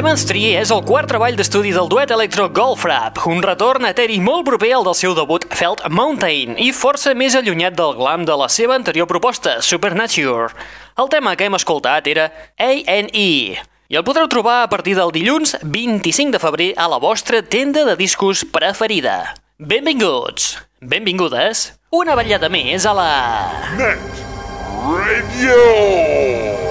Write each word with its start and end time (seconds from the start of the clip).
Simon's 0.00 0.22
Tree 0.24 0.54
és 0.56 0.70
el 0.72 0.78
quart 0.88 1.10
treball 1.12 1.34
d'estudi 1.36 1.74
del 1.76 1.88
duet 1.92 2.08
electro 2.14 2.46
Golf 2.56 2.86
Rap, 2.88 3.18
un 3.28 3.42
retorn 3.44 3.84
eteri 3.84 4.14
molt 4.24 4.46
proper 4.46 4.70
al 4.72 4.86
del 4.86 4.94
seu 4.96 5.12
debut 5.12 5.44
Felt 5.52 5.82
Mountain 5.92 6.54
i 6.56 6.70
força 6.72 7.12
més 7.12 7.36
allunyat 7.36 7.76
del 7.76 7.92
glam 7.98 8.24
de 8.24 8.32
la 8.40 8.46
seva 8.48 8.78
anterior 8.80 9.04
proposta, 9.10 9.58
Supernature. 9.60 10.54
El 10.96 11.12
tema 11.12 11.34
que 11.36 11.50
hem 11.50 11.58
escoltat 11.58 12.08
era 12.08 12.30
A&E 12.56 13.10
i 13.12 14.00
el 14.00 14.06
podreu 14.08 14.30
trobar 14.32 14.62
a 14.62 14.72
partir 14.72 14.96
del 14.96 15.12
dilluns 15.12 15.58
25 15.68 16.32
de 16.32 16.40
febrer 16.46 16.70
a 16.80 16.88
la 16.88 17.02
vostra 17.04 17.42
tenda 17.44 17.84
de 17.84 17.98
discos 18.00 18.46
preferida. 18.48 19.34
Benvinguts, 19.58 20.54
benvingudes, 20.80 21.74
una 21.92 22.16
ballada 22.16 22.48
més 22.48 22.88
a 22.88 22.96
la... 22.96 23.12
Net 23.76 24.24
Radio. 24.80 26.69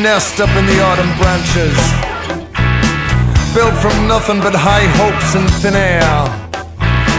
Nest 0.04 0.38
up 0.38 0.52
in 0.60 0.66
the 0.66 0.78
autumn 0.84 1.08
branches. 1.16 1.80
Built 3.56 3.72
from 3.80 3.96
nothing 4.04 4.36
but 4.44 4.52
high 4.52 4.84
hopes 5.00 5.32
and 5.32 5.48
thin 5.64 5.72
air. 5.72 6.04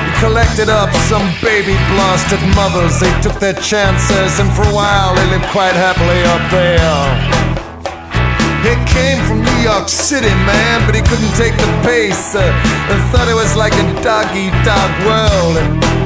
He 0.06 0.12
collected 0.22 0.70
up 0.70 0.94
some 1.10 1.26
baby 1.42 1.74
blasted 1.90 2.38
mothers. 2.54 3.02
They 3.02 3.10
took 3.26 3.42
their 3.42 3.58
chances, 3.58 4.38
and 4.38 4.54
for 4.54 4.62
a 4.70 4.74
while 4.78 5.18
they 5.18 5.26
lived 5.34 5.50
quite 5.50 5.74
happily 5.74 6.22
up 6.30 6.46
there. 6.54 7.10
He 8.62 8.78
came 8.86 9.18
from 9.26 9.42
New 9.42 9.60
York 9.66 9.90
City, 9.90 10.30
man, 10.46 10.86
but 10.86 10.94
he 10.94 11.02
couldn't 11.02 11.34
take 11.34 11.58
the 11.58 11.70
pace. 11.82 12.38
Uh, 12.38 12.46
and 12.46 13.02
thought 13.10 13.26
it 13.26 13.34
was 13.34 13.58
like 13.58 13.74
a 13.74 13.86
dog 14.06 14.30
eat 14.38 14.54
dog 14.62 14.94
world. 15.10 15.58
And 15.58 16.05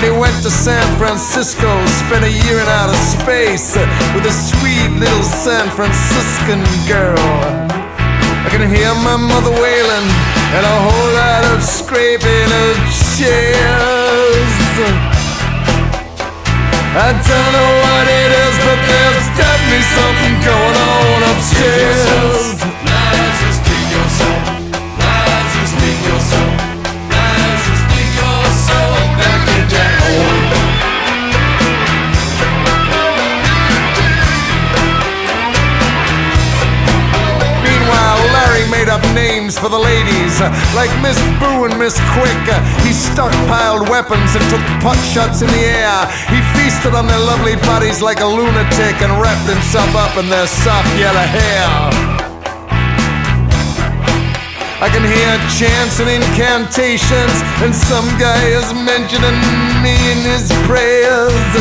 Then 0.00 0.14
he 0.14 0.18
went 0.18 0.42
to 0.44 0.50
San 0.50 0.96
Francisco, 0.96 1.68
spent 1.86 2.24
a 2.24 2.32
year 2.32 2.56
in 2.56 2.68
outer 2.68 2.96
space 2.96 3.76
with 4.16 4.24
a 4.24 4.32
sweet 4.32 4.88
little 4.96 5.22
San 5.22 5.68
Franciscan 5.76 6.64
girl. 6.88 7.20
I 7.20 8.48
can 8.48 8.64
hear 8.64 8.94
my 9.04 9.16
mother 9.20 9.52
wailing 9.52 10.08
and 10.56 10.64
a 10.64 10.76
whole 10.88 11.12
lot 11.12 11.44
of 11.52 11.62
scraping 11.62 12.48
of 12.48 12.76
chairs. 13.12 14.56
I 16.96 17.12
don't 17.12 17.52
know 17.52 17.70
what 17.84 18.06
it 18.08 18.30
is, 18.40 18.56
but 18.64 18.80
there's 18.88 19.28
definitely 19.36 19.84
something 19.84 20.34
going 20.48 20.76
on 20.80 21.18
upstairs. 21.28 22.59
For 39.58 39.68
the 39.68 39.78
ladies, 39.78 40.38
like 40.76 40.92
Miss 41.00 41.18
Boo 41.40 41.64
and 41.64 41.74
Miss 41.78 41.96
Quick. 42.14 42.44
He 42.84 42.92
stockpiled 42.92 43.88
weapons 43.88 44.36
and 44.36 44.44
took 44.50 44.60
pot 44.84 44.98
shots 45.10 45.42
in 45.42 45.48
the 45.48 45.64
air. 45.64 46.06
He 46.28 46.38
feasted 46.54 46.94
on 46.94 47.06
their 47.06 47.18
lovely 47.18 47.56
bodies 47.66 48.02
like 48.02 48.20
a 48.20 48.26
lunatic 48.26 49.00
and 49.02 49.10
wrapped 49.20 49.48
himself 49.48 49.94
up 49.96 50.16
in 50.18 50.28
their 50.28 50.46
soft 50.46 50.88
yellow 50.98 51.26
hair. 51.26 51.66
I 54.80 54.88
can 54.88 55.04
hear 55.04 55.32
chants 55.58 56.00
and 56.00 56.08
incantations, 56.08 57.36
and 57.60 57.74
some 57.74 58.08
guy 58.20 58.40
is 58.44 58.72
mentioning 58.72 59.40
me 59.82 59.96
in 60.12 60.18
his 60.24 60.48
prayers. 60.64 61.52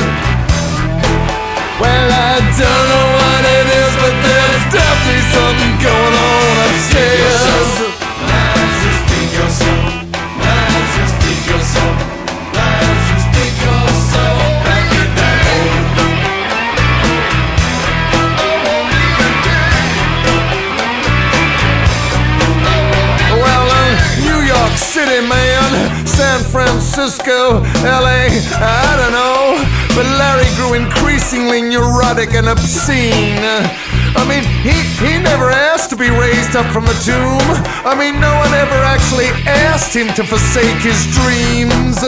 Well, 1.80 2.10
I 2.12 2.40
don't 2.60 2.86
know 2.92 3.08
what 3.20 3.44
it 3.44 3.68
is, 3.72 3.94
but 4.04 4.16
there's 4.24 4.66
definitely 4.72 5.24
something 5.32 5.74
going 5.80 6.16
on 6.16 6.54
upstairs. 6.68 7.19
Neurotic 32.20 32.36
and 32.36 32.48
obscene. 32.48 33.40
Uh, 33.40 33.64
I 34.16 34.26
mean, 34.28 34.44
he, 34.64 34.76
he 35.00 35.22
never 35.22 35.50
asked 35.50 35.90
to 35.92 35.96
be 35.96 36.10
raised 36.10 36.56
up 36.56 36.66
from 36.74 36.86
the 36.86 36.98
tomb. 37.06 37.48
I 37.86 37.96
mean, 37.96 38.20
no 38.20 38.34
one 38.40 38.54
ever 38.54 38.76
actually 38.84 39.28
asked 39.48 39.96
him 39.96 40.08
to 40.16 40.24
forsake 40.24 40.82
his 40.82 41.00
dreams. 41.16 42.02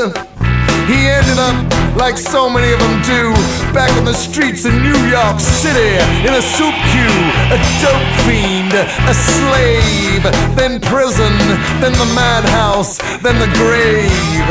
He 0.87 1.07
ended 1.07 1.39
up, 1.39 1.55
like 1.95 2.17
so 2.17 2.49
many 2.49 2.73
of 2.73 2.79
them 2.79 3.01
do, 3.03 3.31
back 3.73 3.91
on 3.97 4.05
the 4.05 4.13
streets 4.13 4.65
of 4.65 4.73
New 4.73 4.99
York 5.07 5.39
City 5.39 5.95
in 6.27 6.33
a 6.33 6.41
soup 6.41 6.75
queue, 6.91 7.21
a 7.53 7.59
dope 7.79 8.11
fiend, 8.27 8.73
a 8.73 9.13
slave, 9.13 10.23
then 10.57 10.81
prison, 10.81 11.31
then 11.79 11.93
the 11.93 12.11
madhouse, 12.13 12.97
then 13.21 13.39
the 13.39 13.51
grave. 13.55 14.47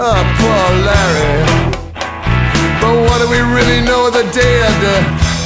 Oh, 0.00 0.22
poor 0.38 0.64
Larry. 0.86 1.69
Do 3.20 3.28
we 3.28 3.36
really 3.40 3.82
know 3.82 4.08
the 4.08 4.22
dead? 4.32 4.80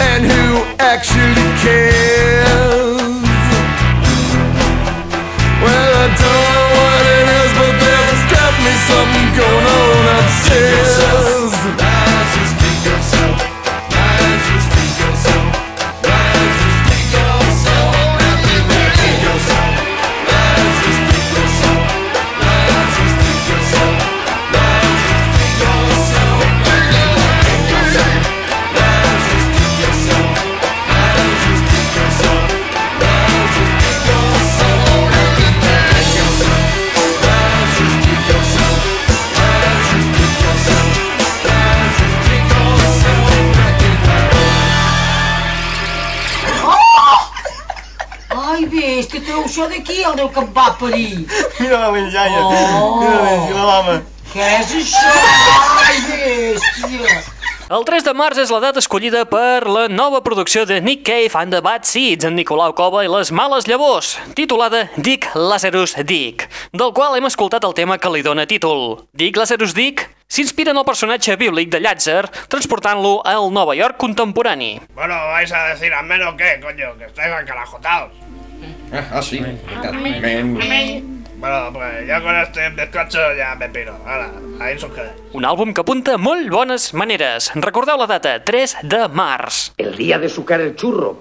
And 0.01 0.25
who 0.25 0.63
actually 0.79 1.49
cares? 1.59 2.47
Well, 5.61 5.93
I 5.99 6.07
don't 6.07 6.51
know 6.55 6.71
what 6.79 7.03
it 7.19 7.27
is, 7.43 7.51
but 7.59 7.75
there's 7.83 8.23
definitely 8.31 8.79
something 8.87 9.29
going 9.35 9.67
on 9.67 10.07
upstairs. 10.23 11.34
Això 49.55 49.69
d'aquí, 49.71 50.03
el 50.03 50.17
Déu 50.19 50.31
que 50.35 50.43
em 50.43 50.51
va 50.51 50.73
parir. 50.81 51.27
Mira 51.61 51.79
la 51.79 51.93
menjalla. 51.95 52.41
Oh. 52.43 52.99
Mira 52.99 53.15
la 53.15 53.31
menjalla, 53.31 53.67
l'home. 53.69 53.95
Què 54.33 54.49
és 54.59 54.73
això? 54.81 55.13
Ai, 55.85 56.01
bèstia. 56.09 57.23
El 57.75 57.85
3 57.87 58.05
de 58.05 58.13
març 58.19 58.41
és 58.43 58.51
la 58.53 58.59
data 58.61 58.83
escollida 58.83 59.23
per 59.31 59.65
la 59.71 59.87
nova 59.89 60.21
producció 60.27 60.67
de 60.69 60.81
Nick 60.85 61.07
Cave 61.07 61.39
and 61.41 61.55
the 61.55 61.63
Bad 61.65 61.87
Seeds 61.89 62.27
en 62.27 62.35
Nicolau 62.37 62.75
Cova 62.77 63.05
i 63.07 63.09
les 63.09 63.31
males 63.33 63.69
llavors, 63.71 64.19
titulada 64.37 64.89
Dick 64.97 65.31
Lazarus 65.35 65.95
Dick, 66.05 66.49
del 66.75 66.93
qual 66.93 67.17
hem 67.17 67.31
escoltat 67.31 67.65
el 67.65 67.73
tema 67.79 67.97
que 67.97 68.11
li 68.11 68.27
dóna 68.27 68.45
títol. 68.51 69.07
Dick 69.15 69.39
Lazarus 69.39 69.73
Dick 69.73 70.05
s'inspira 70.29 70.75
en 70.75 70.83
el 70.83 70.85
personatge 70.85 71.39
bíblic 71.41 71.71
de 71.73 71.81
Llàtzer, 71.81 72.27
transportant-lo 72.53 73.21
al 73.25 73.49
Nova 73.55 73.79
York 73.79 73.97
contemporani. 74.03 74.81
Bueno, 74.99 75.15
vais 75.33 75.53
a 75.53 75.69
decir 75.73 75.95
amén 75.95 76.27
o 76.27 76.37
qué, 76.37 76.59
coño, 76.61 76.99
que 76.99 77.07
estáis 77.07 77.33
encarajotados. 77.41 78.13
Ah, 78.93 79.23
sí. 79.23 79.41
Amén. 79.83 81.25
Bueno, 81.37 81.71
pues 81.75 82.07
ya 82.07 82.23
con 82.23 82.35
este 82.37 82.71
bizcocho 82.71 83.19
ya 83.37 83.55
me 83.55 83.69
piro. 83.69 83.95
Ahora, 84.07 84.31
ahí 84.61 84.79
sus 84.79 84.91
quedes. 84.93 85.13
Un 85.35 85.45
àlbum 85.45 85.75
que 85.75 85.83
apunta 85.83 86.17
molt 86.17 86.49
bones 86.49 86.95
maneres. 86.95 87.51
Recordeu 87.55 87.99
la 88.01 88.07
data, 88.07 88.39
3 88.43 88.77
de 88.83 89.09
març. 89.09 89.73
El 89.77 89.97
día 89.97 90.19
de 90.19 90.31
sucar 90.31 90.61
el 90.63 90.75
churro. 90.75 91.19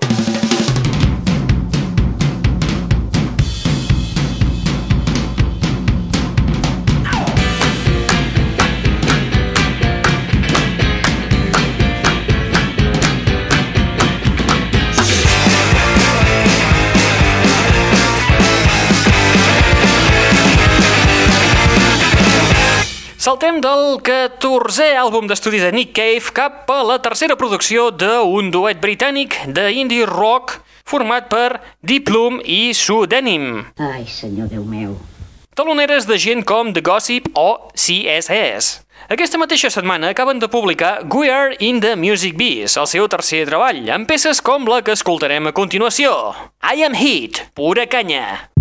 Saltem 23.33 23.55
del 23.65 23.95
14è 24.05 24.91
àlbum 25.01 25.25
d'estudi 25.25 25.57
de 25.57 25.71
Nick 25.73 25.95
Cave 25.97 26.29
cap 26.37 26.67
a 26.69 26.83
la 26.85 26.99
tercera 27.01 27.33
producció 27.33 27.87
d'un 27.89 28.51
duet 28.53 28.77
britànic 28.77 29.39
d'indie 29.49 30.05
rock 30.05 30.59
format 30.85 31.31
per 31.31 31.57
Deep 31.81 32.11
Bloom 32.11 32.37
i 32.45 32.75
Sue 32.77 33.07
Denim. 33.09 33.63
Ai, 33.81 34.05
senyor 34.05 34.51
Déu 34.51 34.61
meu. 34.61 34.99
Taloneres 35.57 36.05
de 36.05 36.19
gent 36.21 36.45
com 36.45 36.69
The 36.75 36.83
Gossip 36.85 37.31
o 37.33 37.71
CSS. 37.73 38.83
Aquesta 39.09 39.41
mateixa 39.41 39.73
setmana 39.73 40.13
acaben 40.13 40.37
de 40.37 40.51
publicar 40.53 41.01
We 41.09 41.33
Are 41.33 41.57
in 41.57 41.81
the 41.81 41.95
Music 41.97 42.37
Biz, 42.37 42.77
el 42.77 42.91
seu 42.91 43.09
tercer 43.09 43.47
treball, 43.49 43.81
amb 43.97 44.05
peces 44.13 44.45
com 44.45 44.69
la 44.69 44.83
que 44.85 44.93
escoltarem 44.93 45.49
a 45.49 45.55
continuació. 45.57 46.35
I 46.61 46.85
Am 46.85 46.93
Heat, 46.93 47.47
pura 47.57 47.89
canya. 47.89 48.51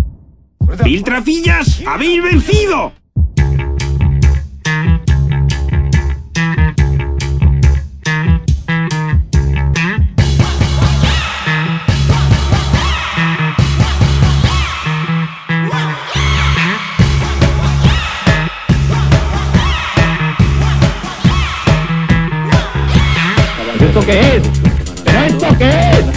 ¡Filtrafillas! 0.81 1.83
¡Habéis 1.85 2.23
vencido! 2.23 3.02
¿Esto 23.93 24.07
qué 24.07 24.19
es? 24.37 24.43
¿Pero 25.05 25.19
esto 25.19 25.57
qué 25.59 25.69
es? 25.69 26.12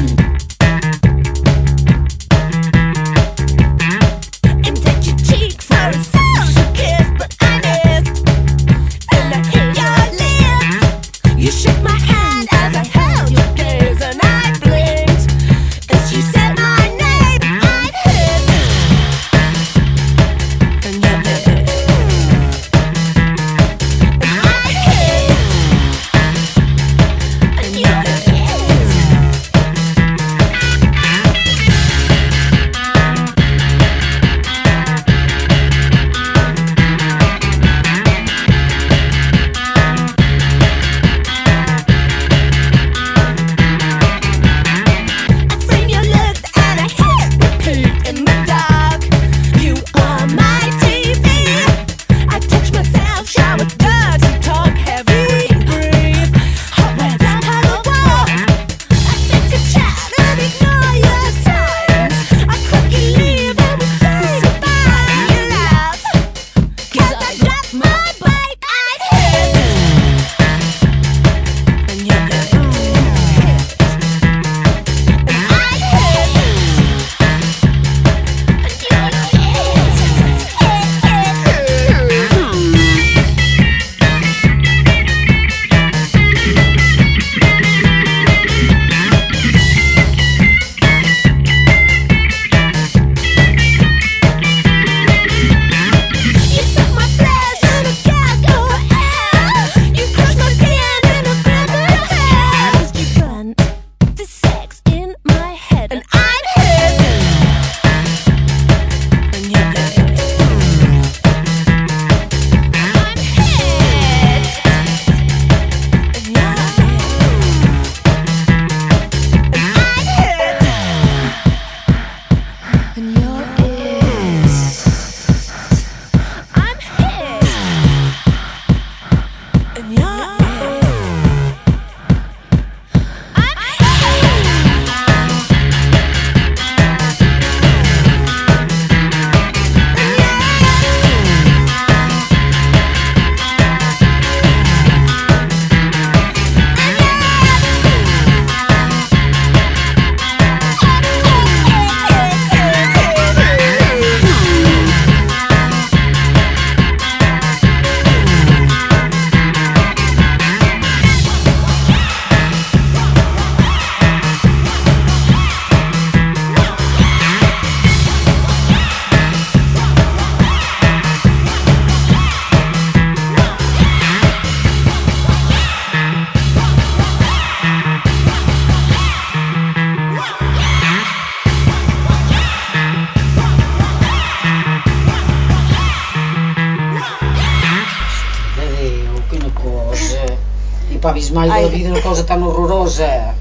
Horrorosa. 193.00 193.34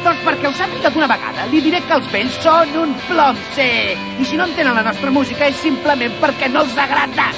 Doncs 0.00 0.22
perquè 0.24 0.48
ho 0.48 0.52
sàpiga 0.56 0.90
d'una 0.90 1.08
vegada, 1.10 1.46
li 1.52 1.60
diré 1.60 1.82
que 1.84 1.98
els 1.98 2.08
vells 2.12 2.38
són 2.40 2.72
un 2.82 2.94
plom 3.06 3.36
sec. 3.54 4.00
I 4.18 4.24
si 4.24 4.40
no 4.40 4.48
entenen 4.48 4.74
la 4.74 4.86
nostra 4.86 5.12
música 5.12 5.50
és 5.50 5.60
simplement 5.60 6.16
perquè 6.22 6.48
no 6.48 6.64
els 6.64 6.76
agrada. 6.78 7.28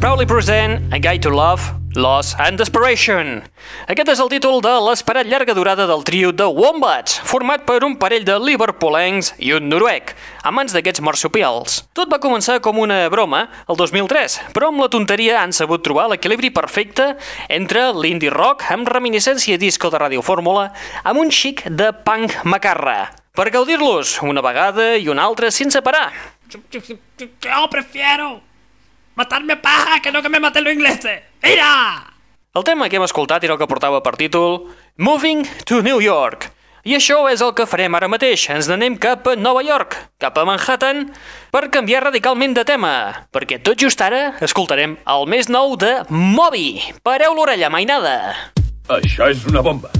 Proudly 0.00 0.24
present 0.24 0.80
A 0.94 0.98
Guide 0.98 1.20
to 1.20 1.28
Love, 1.28 1.60
Loss 1.94 2.34
and 2.40 2.56
Desperation. 2.56 3.42
Aquest 3.84 4.08
és 4.08 4.22
el 4.22 4.30
títol 4.32 4.62
de 4.64 4.72
l'esperat 4.80 5.28
llarga 5.28 5.52
durada 5.52 5.84
del 5.90 6.00
trio 6.08 6.30
de 6.32 6.46
Wombats, 6.48 7.18
format 7.28 7.66
per 7.68 7.82
un 7.84 7.98
parell 8.00 8.24
de 8.24 8.38
liverpoolencs 8.40 9.34
i 9.44 9.52
un 9.52 9.68
noruec, 9.68 10.14
amants 10.48 10.72
d'aquests 10.72 11.04
marsupials. 11.04 11.82
Tot 11.92 12.08
va 12.08 12.20
començar 12.22 12.62
com 12.64 12.80
una 12.80 13.02
broma 13.12 13.42
el 13.68 13.76
2003, 13.76 14.40
però 14.56 14.72
amb 14.72 14.80
la 14.80 14.88
tonteria 14.88 15.42
han 15.42 15.52
sabut 15.52 15.84
trobar 15.84 16.08
l'equilibri 16.08 16.48
perfecte 16.48 17.12
entre 17.52 17.90
l'indie 17.92 18.32
rock 18.32 18.70
amb 18.72 18.88
reminiscència 18.88 19.60
disco 19.60 19.92
de 19.92 20.00
radiofórmula 20.00 20.70
amb 21.04 21.20
un 21.20 21.28
xic 21.28 21.66
de 21.68 21.92
punk 22.06 22.40
macarra, 22.48 23.10
per 23.36 23.52
gaudir-los 23.52 24.22
una 24.24 24.40
vegada 24.40 24.94
i 24.96 25.12
una 25.12 25.28
altra 25.28 25.52
sense 25.52 25.84
parar. 25.84 26.08
Yo 26.48 27.68
prefiero 27.68 28.49
matarme 29.20 29.56
paja 29.56 30.00
que 30.00 30.10
no 30.10 30.22
que 30.22 30.30
me 30.30 30.40
maten 30.40 30.64
los 30.64 30.72
ingleses. 30.72 31.20
¡Mira! 31.42 32.06
El 32.54 32.64
tema 32.64 32.88
que 32.88 32.96
hem 32.96 33.04
escoltat 33.04 33.44
era 33.44 33.54
el 33.54 33.60
que 33.60 33.68
portava 33.68 34.00
per 34.02 34.16
títol 34.16 34.72
Moving 34.96 35.44
to 35.68 35.82
New 35.84 36.00
York. 36.00 36.48
I 36.88 36.96
això 36.96 37.18
és 37.28 37.42
el 37.44 37.52
que 37.52 37.68
farem 37.68 37.92
ara 37.98 38.08
mateix. 38.08 38.46
Ens 38.48 38.70
n'anem 38.70 38.96
cap 38.96 39.28
a 39.28 39.36
Nova 39.36 39.60
York, 39.62 39.98
cap 40.18 40.40
a 40.40 40.46
Manhattan, 40.48 41.10
per 41.52 41.68
canviar 41.68 42.06
radicalment 42.08 42.56
de 42.56 42.64
tema. 42.64 42.94
Perquè 43.28 43.60
tot 43.60 43.76
just 43.76 44.00
ara 44.00 44.40
escoltarem 44.40 44.96
el 45.04 45.28
més 45.28 45.52
nou 45.52 45.76
de 45.76 45.98
Moby. 46.08 46.80
Pareu 47.04 47.36
l'orella, 47.36 47.68
mainada. 47.68 48.16
Això 48.88 49.28
és 49.28 49.44
una 49.52 49.60
bomba. 49.60 49.92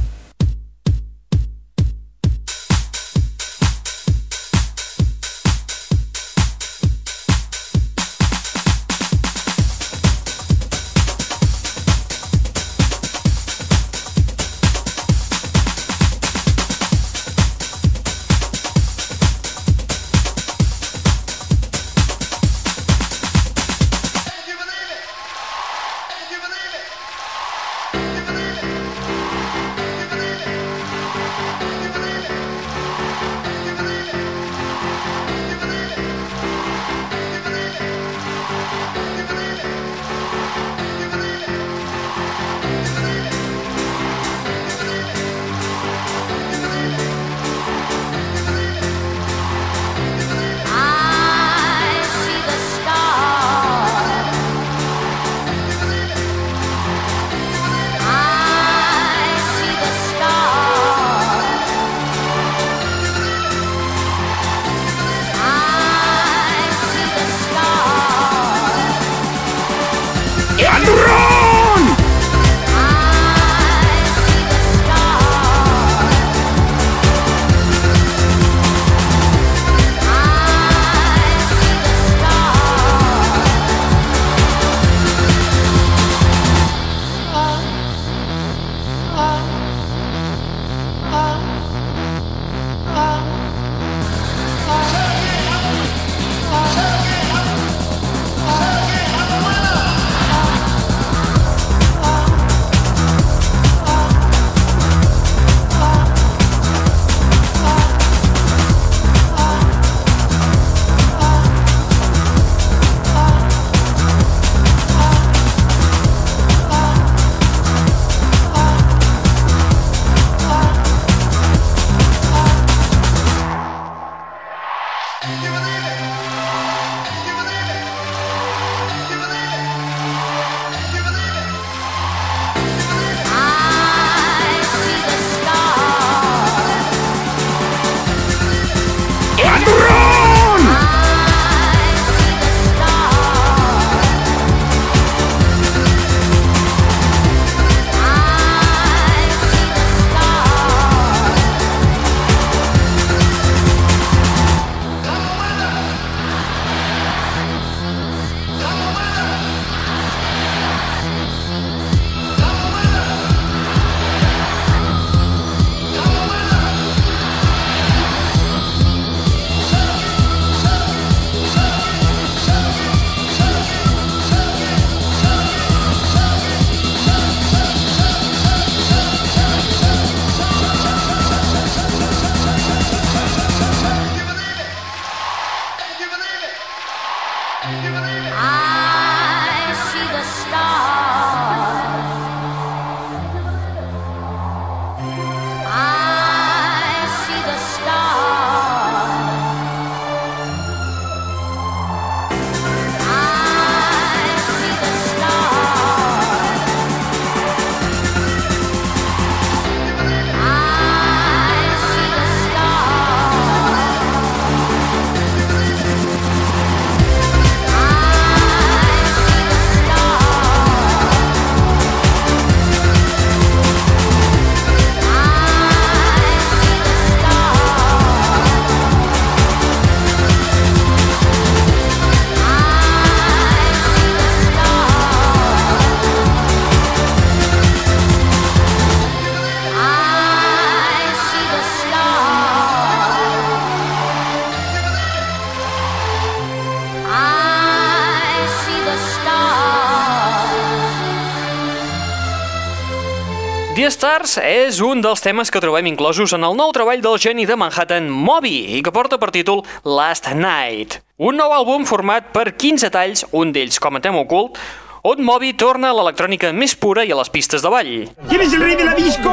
The 253.76 253.86
Stars 253.88 254.34
és 254.42 254.80
un 254.84 255.00
dels 255.00 255.22
temes 255.24 255.50
que 255.52 255.60
trobem 255.62 255.86
inclosos 255.88 256.34
en 256.36 256.42
el 256.44 256.56
nou 256.58 256.72
treball 256.74 257.00
del 257.04 257.16
geni 257.22 257.46
de 257.48 257.56
Manhattan, 257.56 258.08
Moby, 258.10 258.76
i 258.76 258.80
que 258.84 258.92
porta 258.92 259.16
per 259.22 259.30
títol 259.32 259.62
Last 259.86 260.26
Night. 260.36 260.98
Un 261.22 261.38
nou 261.38 261.54
àlbum 261.54 261.86
format 261.88 262.32
per 262.34 262.50
15 262.58 262.90
talls, 262.92 263.24
un 263.30 263.54
d'ells 263.54 263.78
com 263.80 263.96
a 263.96 264.02
tema 264.04 264.20
ocult, 264.24 264.58
on 265.06 265.22
Moby 265.24 265.54
torna 265.54 265.92
a 265.92 265.96
l'electrònica 265.96 266.50
més 266.52 266.74
pura 266.76 267.06
i 267.06 267.14
a 267.14 267.20
les 267.20 267.30
pistes 267.32 267.62
de 267.64 267.72
ball. 267.72 267.92
¿Quién 268.28 268.42
es 268.42 268.52
el 268.58 268.66
rey 268.66 268.76
de 268.76 268.84
la 268.84 268.94
disco? 268.98 269.32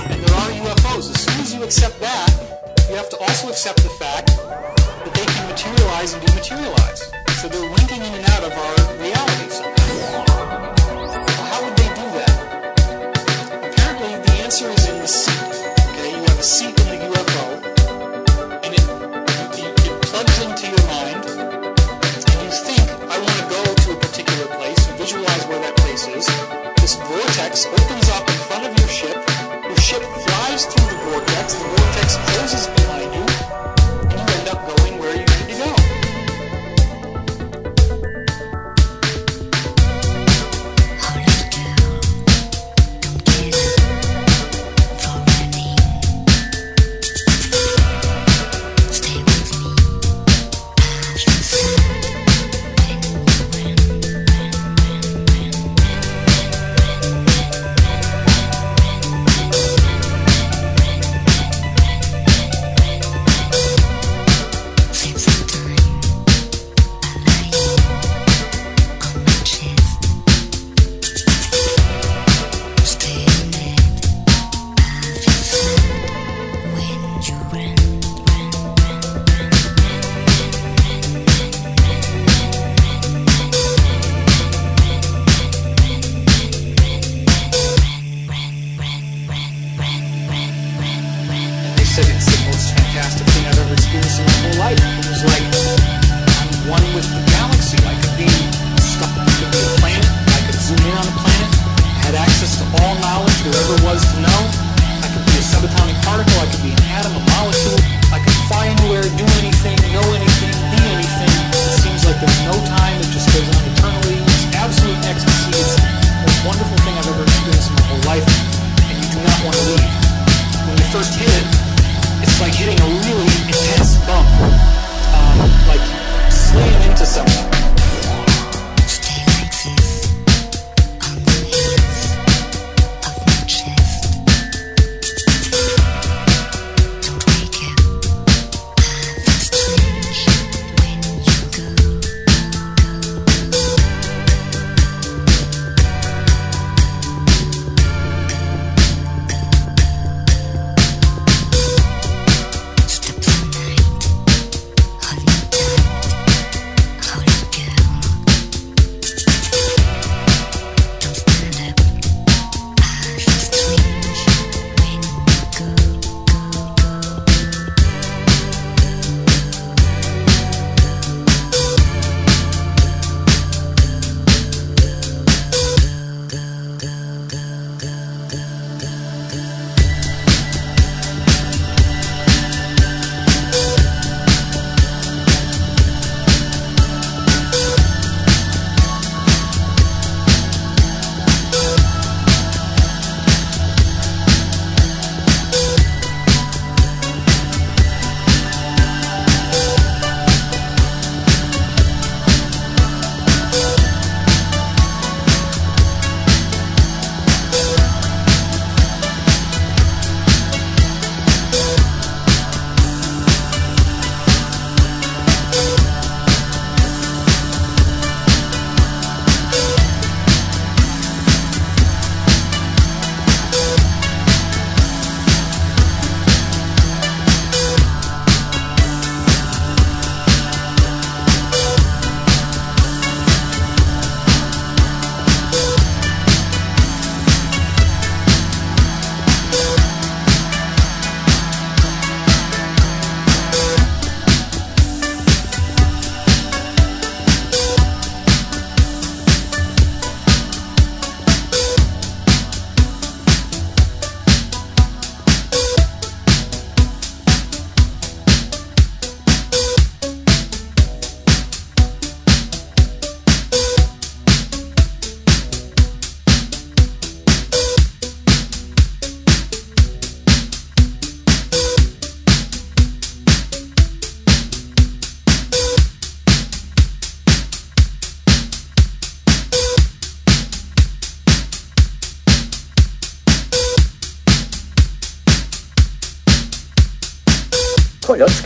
And 0.09 0.17
there 0.17 0.33
are 0.33 0.51
UFOs. 0.65 1.13
As 1.13 1.29
soon 1.29 1.45
as 1.45 1.53
you 1.53 1.61
accept 1.61 2.01
that, 2.01 2.33
you 2.89 2.97
have 2.97 3.13
to 3.13 3.21
also 3.21 3.53
accept 3.53 3.85
the 3.85 3.93
fact 4.01 4.33
that 4.33 5.13
they 5.13 5.29
can 5.29 5.45
materialize 5.45 6.17
and 6.17 6.25
dematerialize. 6.25 7.05
So 7.37 7.53
they're 7.53 7.69
winking 7.69 8.01
in 8.01 8.13
and 8.17 8.25
out 8.33 8.49
of 8.49 8.57
our 8.57 8.77
reality 8.97 9.51
somehow. 9.53 9.74
Seat 16.45 16.79
in 16.79 16.89
the 16.93 17.01
UFO, 17.09 17.47
and 18.65 18.75
it, 18.75 18.85
it, 19.57 19.87
it 19.89 20.03
plugs 20.03 20.43
into 20.45 20.69
your 20.69 20.87
mind, 20.93 21.25
and 21.25 22.37
you 22.45 22.51
think, 22.53 22.85
I 23.09 23.17
want 23.17 23.37
to 23.41 23.47
go 23.49 23.65
to 23.65 23.93
a 23.93 23.97
particular 23.97 24.47
place. 24.53 24.77
You 24.87 24.95
visualize 24.95 25.47
where 25.47 25.59
that 25.61 25.75
place 25.79 26.07
is. 26.07 26.27
This 26.77 26.97
vortex 26.97 27.65
opens 27.65 28.09
up 28.11 28.29
in 28.29 28.37
front 28.45 28.67
of 28.67 28.79
your 28.79 28.89
ship. 28.89 29.17
Your 29.65 29.77
ship 29.81 30.03
flies 30.03 30.67
through 30.67 30.85
the 30.85 30.99
vortex. 31.09 31.55
The 31.55 31.74